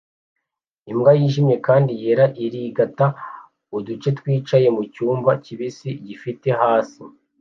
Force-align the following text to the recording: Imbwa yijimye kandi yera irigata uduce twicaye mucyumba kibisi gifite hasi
Imbwa 0.91 1.11
yijimye 1.19 1.55
kandi 1.67 1.91
yera 2.03 2.25
irigata 2.45 3.07
uduce 3.77 4.09
twicaye 4.19 4.67
mucyumba 4.75 5.31
kibisi 5.43 5.89
gifite 6.05 6.49
hasi 6.61 7.01